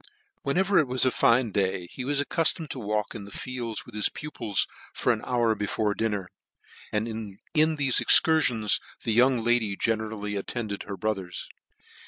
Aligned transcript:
Whenever 0.41 0.79
it 0.79 0.87
was 0.87 1.05
a 1.05 1.11
fine 1.11 1.51
day, 1.51 1.85
he 1.91 2.03
was 2.03 2.19
accuftomed 2.19 2.69
to 2.71 2.79
walk 2.79 3.13
in 3.13 3.25
the 3.25 3.29
fields 3.31 3.85
with 3.85 3.93
his 3.93 4.09
pupils 4.09 4.65
for 4.95 5.13
an 5.13 5.21
hour 5.27 5.53
before 5.53 5.93
dinner, 5.93 6.27
and 6.91 7.07
in 7.07 7.37
thefe 7.55 8.01
excursions 8.01 8.79
the 9.03 9.13
young 9.13 9.43
lady 9.43 9.75
generally 9.75 10.35
attended 10.35 10.81
her 10.87 10.97
brothers. 10.97 11.47